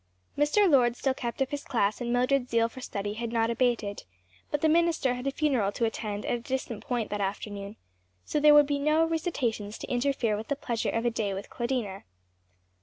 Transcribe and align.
Mr. 0.35 0.67
Lord 0.67 0.95
still 0.95 1.13
kept 1.13 1.43
up 1.43 1.51
his 1.51 1.63
class 1.63 2.01
and 2.01 2.11
Mildred's 2.11 2.49
zeal 2.49 2.67
for 2.67 2.81
study 2.81 3.13
had 3.13 3.31
not 3.31 3.51
abated, 3.51 4.03
but 4.49 4.61
the 4.61 4.67
minister 4.67 5.13
had 5.13 5.27
a 5.27 5.31
funeral 5.31 5.71
to 5.73 5.85
attend 5.85 6.25
at 6.25 6.33
a 6.39 6.39
distant 6.39 6.83
point 6.83 7.11
that 7.11 7.21
afternoon; 7.21 7.75
so 8.25 8.39
there 8.39 8.55
would 8.55 8.65
be 8.65 8.79
no 8.79 9.05
recitations 9.05 9.77
to 9.77 9.91
interfere 9.91 10.35
with 10.35 10.47
the 10.47 10.55
pleasure 10.55 10.89
of 10.89 11.05
a 11.05 11.11
day 11.11 11.35
with 11.35 11.51
Claudina. 11.51 12.01